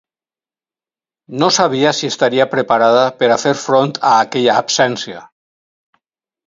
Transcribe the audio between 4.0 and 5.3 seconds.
a aquella absència.